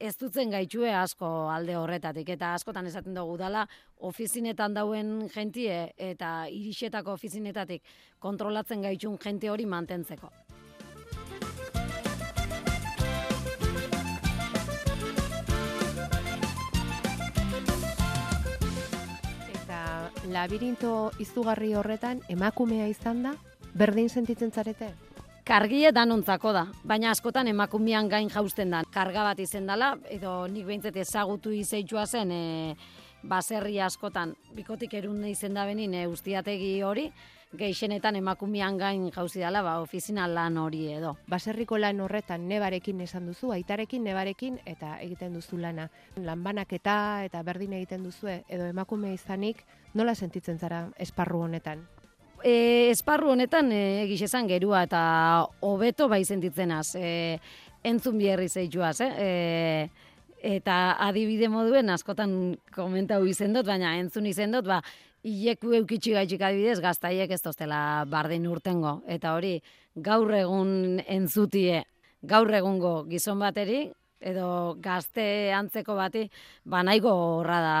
ez 0.00 0.14
dutzen 0.20 0.52
gaitxue 0.52 0.92
asko 0.96 1.26
alde 1.52 1.76
horretatik, 1.76 2.28
eta 2.36 2.54
askotan 2.56 2.92
esaten 2.92 3.16
dugu 3.16 3.36
dala, 3.40 3.66
ofizinetan 4.10 4.76
dauen 4.76 5.28
jentie 5.32 5.82
eta 5.96 6.46
irixetako 6.48 7.16
ofizinetatik 7.16 7.84
kontrolatzen 8.18 8.88
gaitxun 8.88 9.20
jente 9.20 9.52
hori 9.52 9.68
mantentzeko. 9.68 10.32
Labirinto 20.32 21.10
izugarri 21.18 21.74
horretan 21.74 22.20
emakumea 22.28 22.86
izan 22.90 23.22
da, 23.22 23.34
berdin 23.74 24.08
sentitzen 24.08 24.50
zarete? 24.50 24.90
Kargie 25.50 25.90
danontzako 25.90 26.52
da, 26.54 26.66
baina 26.86 27.10
askotan 27.10 27.48
emakumean 27.50 28.08
gain 28.08 28.28
jausten 28.30 28.70
da. 28.70 28.84
Karga 28.94 29.24
bat 29.26 29.40
izen 29.42 29.66
dela, 29.66 29.96
edo 30.12 30.46
nik 30.46 30.66
behintzet 30.68 30.96
ezagutu 31.02 31.50
izeitzua 31.56 32.04
zen, 32.06 32.30
e, 32.30 32.76
baserri 33.26 33.80
askotan, 33.82 34.36
bikotik 34.54 34.94
erun 34.94 35.24
izen 35.26 35.58
da 35.58 35.64
benin, 35.66 35.94
e, 35.94 36.06
ustiategi 36.06 36.70
hori, 36.86 37.08
geixenetan 37.58 38.16
emakumean 38.16 38.78
gain 38.78 39.10
jauzi 39.10 39.40
dela, 39.42 39.62
ba, 39.62 39.78
ofizina 39.82 40.26
lan 40.30 40.56
hori 40.58 40.84
edo. 40.94 41.16
Baserriko 41.28 41.78
lan 41.78 42.00
horretan 42.00 42.46
nebarekin 42.48 43.00
esan 43.02 43.26
duzu, 43.26 43.50
aitarekin, 43.52 44.04
nebarekin, 44.06 44.60
eta 44.66 44.98
egiten 45.02 45.34
duzu 45.34 45.58
lana. 45.58 45.88
Lanbanaketa 46.16 47.24
eta 47.26 47.42
berdin 47.42 47.74
egiten 47.80 48.04
duzue, 48.06 48.42
edo 48.48 48.68
emakume 48.70 49.14
izanik, 49.14 49.64
nola 49.94 50.14
sentitzen 50.14 50.58
zara 50.58 50.86
esparru 50.98 51.42
honetan? 51.48 51.82
E, 52.44 52.88
esparru 52.92 53.34
honetan 53.34 53.72
e, 53.72 54.04
egiz 54.04 54.22
esan 54.30 54.46
gerua 54.48 54.84
eta 54.86 55.02
hobeto 55.66 56.08
bai 56.08 56.22
sentitzenaz. 56.24 56.94
E, 56.94 57.40
entzun 57.82 58.18
biherri 58.20 58.48
zeituaz, 58.48 59.00
eh? 59.00 59.10
E, 59.18 59.90
eta 60.40 60.96
adibide 61.04 61.50
moduen 61.52 61.90
askotan 61.92 62.56
komentau 62.72 63.24
izen 63.28 63.52
dut, 63.52 63.66
baina 63.66 63.96
entzun 64.00 64.24
izen 64.30 64.54
dut, 64.54 64.64
ba, 64.68 64.78
hileku 65.26 65.74
eukitsi 65.80 66.14
gaitxik 66.16 66.42
adibidez, 66.42 66.80
gaztaiek 66.80 67.30
ez 67.30 67.40
toztela 67.42 68.04
bardin 68.08 68.46
urtengo. 68.48 69.00
Eta 69.06 69.34
hori, 69.36 69.58
gaur 69.96 70.32
egun 70.34 71.00
entzutie, 71.06 71.84
gaur 72.22 72.52
egungo 72.54 72.94
gizon 73.10 73.40
bateri, 73.40 73.88
edo 74.20 74.76
gazte 74.80 75.52
antzeko 75.56 75.96
bati, 75.96 76.26
ba 76.64 76.82
nahiko 76.84 77.12
horra 77.40 77.60
da 77.64 77.76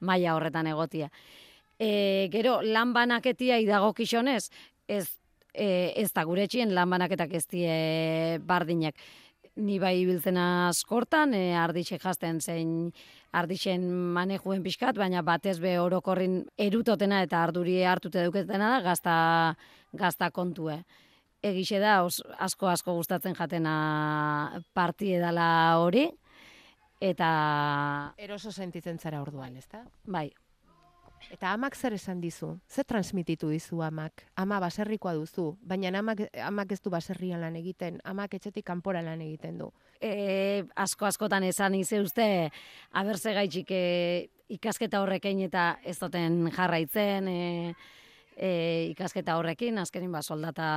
maila 0.00 0.36
horretan 0.36 0.70
egotia. 0.70 1.10
E, 1.78 2.28
gero, 2.30 2.60
lan 2.62 2.92
banaketia 2.94 3.58
idago 3.58 3.90
kixonez, 3.94 4.50
ez, 4.86 5.08
e, 5.52 5.92
ez 5.98 6.12
da 6.14 6.24
gure 6.24 6.46
txien 6.46 6.74
lan 6.74 6.90
banaketak 6.90 7.34
ez 7.34 7.46
die 7.50 8.38
bardinak. 8.46 8.94
Ni 9.56 9.78
bai 9.82 9.96
ibiltzen 10.00 10.38
askortan, 10.38 11.34
e, 11.34 11.52
ardixek 11.58 12.02
jasten 12.02 12.40
zein 12.40 12.92
ardixen 13.32 13.84
manejuen 14.14 14.62
pixkat, 14.64 14.98
baina 15.00 15.22
batez 15.24 15.58
be 15.60 15.78
orokorrin 15.80 16.42
erutotena 16.60 17.22
eta 17.24 17.42
arduri 17.42 17.80
hartute 17.84 18.24
duketena 18.26 18.76
da, 18.76 18.80
gazta, 18.84 19.14
gazta 19.92 20.30
kontue. 20.30 20.82
Egixe 21.42 21.80
da, 21.82 22.02
os, 22.06 22.20
asko 22.38 22.68
asko 22.70 22.94
gustatzen 23.00 23.34
jatena 23.34 24.62
parti 24.76 25.14
edala 25.16 25.46
hori, 25.82 26.06
eta 27.02 27.30
Eroso 28.18 28.52
sentitzen 28.52 28.98
zara 28.98 29.22
orduan, 29.24 29.56
ezta? 29.56 29.82
bai, 30.04 30.28
Eta 31.30 31.52
amak 31.52 31.76
zer 31.76 31.94
esan 31.94 32.20
dizu? 32.20 32.58
Zer 32.68 32.84
transmititu 32.84 33.48
dizu 33.48 33.82
amak? 33.82 34.26
Ama 34.36 34.58
baserrikoa 34.60 35.14
duzu, 35.14 35.56
baina 35.62 35.92
amak, 35.98 36.26
amak 36.42 36.72
ez 36.72 36.80
du 36.82 36.90
baserrian 36.90 37.40
lan 37.40 37.56
egiten, 37.56 38.00
amak 38.04 38.34
etxetik 38.34 38.66
kanpora 38.66 39.02
lan 39.02 39.20
egiten 39.20 39.58
du. 39.58 39.72
e, 40.02 40.64
asko 40.76 41.06
askotan 41.06 41.46
esan 41.46 41.76
ize 41.78 42.00
uste 42.02 42.26
aberze 42.98 43.32
gaitxik 43.36 43.70
e, 43.70 43.82
ikasketa 44.52 45.00
horrekin 45.02 45.44
eta 45.46 45.76
ez 45.86 45.96
duten 46.00 46.48
jarraitzen 46.52 47.28
e, 47.30 47.42
e, 48.36 48.50
ikasketa 48.92 49.36
horrekin, 49.38 49.78
azkenin 49.78 50.12
ba, 50.12 50.22
soldata 50.22 50.68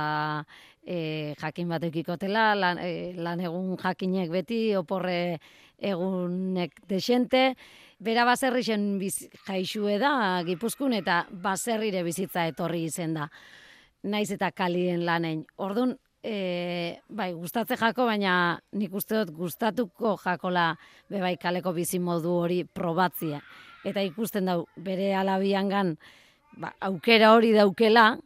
e, 0.84 1.34
jakin 1.40 1.74
bat 1.74 1.84
eukikotela, 1.88 2.52
lan, 2.56 2.80
e, 2.80 3.12
lan 3.18 3.42
egun 3.44 3.74
jakinek 3.80 4.30
beti, 4.32 4.60
oporre 4.78 5.38
egunek 5.76 6.78
desente, 6.88 7.50
bera 7.98 8.24
baserrixen 8.28 8.96
biz, 9.00 9.28
jaixue 9.46 9.98
da, 10.00 10.42
gipuzkun 10.46 10.96
eta 10.98 11.24
baserrire 11.30 12.02
bizitza 12.06 12.46
etorri 12.50 12.84
izen 12.90 13.14
da. 13.16 13.28
Naiz 14.06 14.30
eta 14.34 14.50
kalien 14.52 15.04
lanein. 15.06 15.44
Ordun 15.56 15.96
e, 16.22 16.98
bai, 17.08 17.32
gustatze 17.34 17.78
jako, 17.80 18.06
baina 18.06 18.58
nik 18.72 18.94
uste 18.94 19.22
dut 19.22 19.32
gustatuko 19.36 20.16
jakola 20.22 20.74
be 21.10 21.22
bai 21.22 21.36
kaleko 21.40 21.72
bizi 21.72 21.98
modu 21.98 22.36
hori 22.42 22.64
probatzia. 22.64 23.40
Eta 23.86 24.02
ikusten 24.02 24.50
dau 24.50 24.64
bere 24.76 25.14
alabiangan 25.14 25.96
ba, 26.58 26.72
aukera 26.80 27.32
hori 27.36 27.52
daukela, 27.56 28.16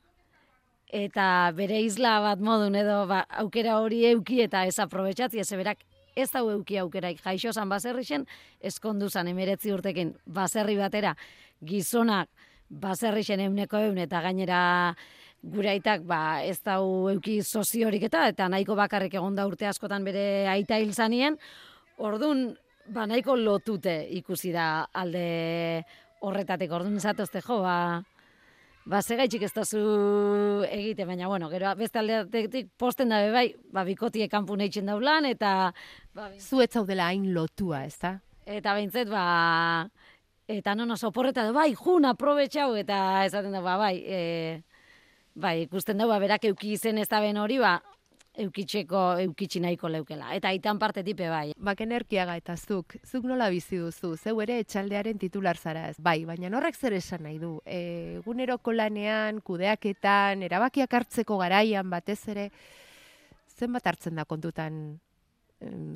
eta 0.91 1.53
bere 1.55 1.79
isla 1.85 2.19
bat 2.25 2.41
modun 2.43 2.75
edo 2.75 3.05
ba, 3.07 3.23
aukera 3.43 3.79
hori 3.79 4.05
euki 4.11 4.41
eta 4.43 4.65
ez 4.67 4.79
aprobetxatzi, 4.83 5.39
ez 5.39 5.51
berak 5.55 5.85
ez 6.17 6.31
dau 6.33 6.49
euki 6.51 6.79
aukeraik 6.79 7.21
jaixo 7.23 7.53
zan 7.53 7.69
baserrixen, 7.69 8.27
eskondu 8.61 9.09
zan 9.11 9.29
emeretzi 9.29 9.73
urtekin 9.73 10.15
baserri 10.27 10.77
batera, 10.77 11.15
gizonak 11.61 12.29
baserrixen 12.71 13.41
euneko 13.41 13.79
eun 13.79 13.99
eta 13.99 14.21
gainera 14.23 14.61
gure 15.43 15.71
aitak 15.73 16.05
ba, 16.05 16.43
ez 16.45 16.61
dau 16.63 17.09
euki 17.11 17.41
soziorik 17.43 18.05
eta 18.11 18.27
eta 18.29 18.49
nahiko 18.49 18.77
bakarrik 18.77 19.15
egon 19.17 19.35
da 19.35 19.47
urte 19.49 19.67
askotan 19.67 20.05
bere 20.05 20.47
aita 20.53 20.79
hil 20.79 20.93
zanien, 20.93 21.39
orduan 21.99 22.51
ba, 22.89 23.07
nahiko 23.07 23.37
lotute 23.37 24.03
ikusi 24.21 24.53
da 24.53 24.87
alde 24.93 25.85
horretatik, 26.21 26.73
orduan 26.73 27.01
zatozte 27.01 27.41
jo, 27.41 27.63
ba, 27.65 28.03
ba, 28.91 29.03
segaitxik 29.03 29.45
ez 29.47 29.53
dazu 29.55 29.81
egite, 30.67 31.07
baina, 31.07 31.29
bueno, 31.31 31.51
gero 31.53 31.75
beste 31.79 32.01
aldeatetik 32.01 32.73
posten 32.81 33.13
dabe 33.13 33.31
bai, 33.35 33.47
ba, 33.73 33.85
bikotie 33.87 34.27
kanpu 34.29 34.57
neitzen 34.59 34.91
daulan, 34.91 35.29
eta, 35.31 35.71
ba, 36.17 36.33
Zu 36.39 36.65
ez 36.65 36.73
zaudela 36.75 37.07
hain 37.13 37.31
lotua, 37.35 37.85
ezta? 37.87 38.19
eta 38.51 38.75
behintzet, 38.75 39.11
ba, 39.11 39.87
eta 40.51 40.75
nono 40.75 40.97
soporreta 40.97 41.45
da, 41.47 41.55
bai, 41.55 41.71
jun, 41.79 42.09
aprobetxau, 42.09 42.75
eta 42.81 43.25
esaten 43.29 43.55
da, 43.55 43.63
ba, 43.65 43.77
bai, 43.81 43.95
e, 44.03 44.21
bai, 45.39 45.57
ikusten 45.67 46.01
da, 46.01 46.09
ba, 46.11 46.19
berak 46.23 46.49
euki 46.51 46.75
izen 46.75 46.99
ez 46.99 47.09
da 47.11 47.23
ben 47.23 47.39
hori, 47.41 47.61
ba, 47.63 47.79
eukitxeko, 48.39 49.01
eukitxi 49.25 49.61
nahiko 49.61 49.89
leukela. 49.91 50.31
Eta 50.37 50.49
aitan 50.49 50.79
parte 50.79 51.03
tipe 51.07 51.29
bai. 51.31 51.53
Bakenerkiaga 51.59 52.37
eta 52.39 52.57
zuk, 52.57 52.97
zuk 53.05 53.27
nola 53.29 53.51
bizi 53.51 53.81
duzu, 53.81 54.15
zeu 54.17 54.41
ere 54.45 54.61
etxaldearen 54.63 55.19
titular 55.19 55.59
zara 55.59 55.89
ez. 55.91 55.97
Bai, 55.99 56.25
baina 56.25 56.53
horrek 56.57 56.77
zer 56.77 56.95
esan 56.95 57.25
nahi 57.27 57.39
du. 57.43 57.57
Eguneroko 57.67 58.73
lanean, 58.73 59.41
kudeaketan, 59.41 60.43
erabakiak 60.47 60.95
hartzeko 61.01 61.39
garaian 61.39 61.91
batez 61.91 62.21
ere, 62.29 62.51
zenbat 63.59 63.87
hartzen 63.87 64.15
da 64.17 64.25
kontutan 64.25 65.01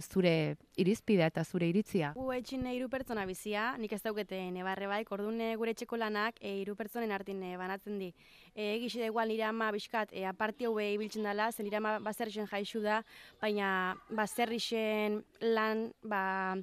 zure 0.01 0.57
irizpidea 0.77 1.29
eta 1.31 1.45
zure 1.45 1.69
iritzia? 1.69 2.13
Gu 2.17 2.27
etxin 2.37 2.67
hiru 2.69 2.89
pertsona 2.93 3.25
bizia, 3.27 3.73
nik 3.81 3.93
ez 3.97 4.03
daukete 4.05 4.39
nebarre 4.53 4.87
baik, 4.91 5.11
orduan 5.13 5.41
eh, 5.41 5.55
gure 5.57 5.73
etxeko 5.73 5.97
lanak 5.97 6.37
e, 6.41 6.65
pertsonen 6.77 7.13
artin 7.13 7.43
eh, 7.43 7.57
banatzen 7.57 7.99
di. 7.99 8.13
E, 8.55 8.75
Egixe 8.77 9.01
da 9.01 9.07
igual 9.07 9.29
nire 9.29 9.45
ama 9.45 9.71
bizkat, 9.73 10.13
e, 10.13 10.25
aparti 10.25 10.67
hau 10.67 10.79
ibiltzen 10.79 11.25
dela, 11.25 11.51
zen 11.53 11.65
nire 11.65 11.77
ama 11.77 11.99
baserrixen 12.01 12.47
jaixu 12.47 12.83
da, 12.83 13.03
baina 13.41 13.97
baserrixen 14.11 15.23
lan, 15.41 15.93
ba, 16.03 16.57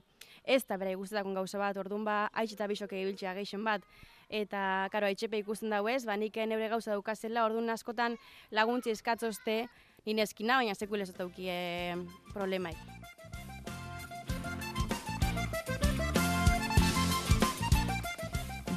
ez 0.45 0.63
da 0.65 0.77
bere 0.77 0.95
guztetakon 0.95 1.33
gauza 1.33 1.57
bat, 1.57 1.77
orduan 1.77 2.05
ba, 2.05 2.29
haitz 2.33 2.53
eta 2.53 2.67
bisoke 2.67 3.01
ibiltzea 3.01 3.33
geixen 3.33 3.63
bat. 3.63 3.81
Eta, 4.31 4.87
karo, 4.93 5.09
haitxepe 5.09 5.41
ikusten 5.41 5.73
dago 5.73 5.89
ez, 5.91 6.05
ba, 6.07 6.15
nik 6.15 6.37
neure 6.47 6.69
gauza 6.71 6.93
daukazela, 6.93 7.43
orduan 7.49 7.69
askotan 7.73 8.15
laguntzi 8.51 8.93
eskatzozte, 8.93 9.65
nire 10.05 10.25
eskina, 10.25 10.57
baina 10.57 10.75
sekule 10.75 11.05
ez 11.05 11.13
dauki 11.13 11.49
e, 11.49 11.95
problemaik. 12.33 12.77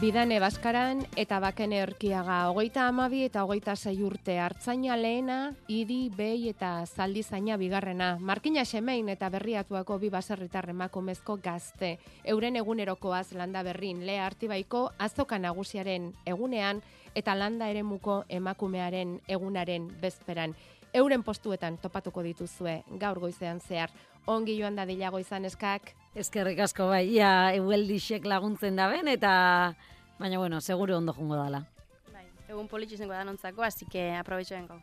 Bidane 0.05 0.37
Baskaran 0.43 0.99
eta 1.17 1.39
Bakene 1.41 1.79
Erkiaga 1.81 2.51
hogeita 2.51 2.83
amabi 2.91 3.23
eta 3.25 3.45
hogeita 3.47 3.73
sei 3.73 4.03
urte 4.05 4.35
hartzaina 4.43 4.99
lehena, 5.01 5.55
idi, 5.71 6.11
behi 6.13 6.51
eta 6.51 6.73
zaldi 6.85 7.23
zaina 7.23 7.57
bigarrena. 7.57 8.19
Markina 8.21 8.67
Semein 8.69 9.09
eta 9.09 9.31
berriatuako 9.33 9.97
bi 10.03 10.11
baserritar 10.13 10.69
emakumezko 10.75 11.39
gazte. 11.41 11.95
Euren 12.25 12.61
egunerokoaz 12.61 13.33
landa 13.33 13.63
berrin, 13.63 14.05
lea 14.05 14.27
artibaiko 14.27 14.91
azoka 14.99 15.39
nagusiaren 15.39 16.13
egunean 16.27 16.83
eta 17.15 17.39
landa 17.39 17.71
eremuko 17.73 18.25
emakumearen 18.29 19.21
egunaren 19.29 19.89
bezperan. 20.03 20.53
Euren 20.95 21.25
postuetan 21.27 21.77
topatuko 21.83 22.23
dituzue 22.23 22.83
gaur 23.01 23.19
goizean 23.19 23.61
zehar. 23.61 23.91
Ongi 24.27 24.55
joan 24.61 24.77
da 24.79 24.87
dilago 24.87 25.19
izan 25.19 25.45
eskak, 25.45 25.93
Eskerrik 26.15 26.61
asko 26.63 26.87
bai, 26.93 27.03
ia 27.11 27.51
eueldixek 27.59 28.27
laguntzen 28.31 28.77
da 28.79 28.87
ben, 28.87 29.09
eta 29.11 29.75
baina 30.21 30.39
bueno, 30.39 30.61
seguru 30.61 30.95
ondo 30.95 31.13
jungo 31.13 31.35
dala. 31.35 31.65
Bai, 32.13 32.23
egun 32.49 32.69
izango 32.87 33.13
da 33.13 33.25
nontzako, 33.25 33.63
así 33.63 33.85
que 33.87 34.15
aprobetxo 34.15 34.55
bengo. 34.55 34.81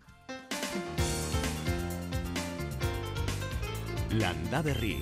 Landa 4.20 4.62
Berri. 4.62 4.98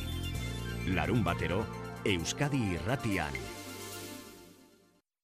Larun 0.94 1.24
batero, 1.24 1.66
Euskadi 2.06 2.62
irratian. 2.76 3.59